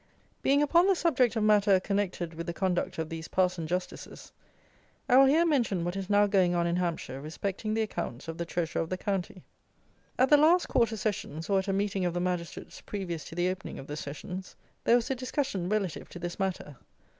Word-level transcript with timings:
Being 0.41 0.63
upon 0.63 0.87
the 0.87 0.95
subject 0.95 1.35
of 1.35 1.43
matter 1.43 1.79
connected 1.79 2.33
with 2.33 2.47
the 2.47 2.53
conduct 2.53 2.97
of 2.97 3.07
these 3.07 3.27
Parson 3.27 3.67
Justices, 3.67 4.31
I 5.07 5.15
will 5.15 5.27
here 5.27 5.45
mention 5.45 5.85
what 5.85 5.95
is 5.95 6.09
now 6.09 6.25
going 6.25 6.55
on 6.55 6.65
in 6.65 6.77
Hampshire 6.77 7.21
respecting 7.21 7.75
the 7.75 7.83
accounts 7.83 8.27
of 8.27 8.39
the 8.39 8.43
Treasurer 8.47 8.81
of 8.81 8.89
the 8.89 8.97
County. 8.97 9.43
At 10.17 10.31
the 10.31 10.37
last 10.37 10.67
Quarter 10.67 10.97
Sessions, 10.97 11.51
or 11.51 11.59
at 11.59 11.67
a 11.67 11.73
Meeting 11.73 12.03
of 12.03 12.15
the 12.15 12.19
Magistrates 12.19 12.81
previous 12.81 13.23
to 13.25 13.35
the 13.35 13.47
opening 13.47 13.77
of 13.77 13.85
the 13.85 13.95
Sessions, 13.95 14.55
there 14.85 14.95
was 14.95 15.11
a 15.11 15.15
discussion 15.15 15.69
relative 15.69 16.09
to 16.09 16.17
this 16.17 16.39
matter. 16.39 16.77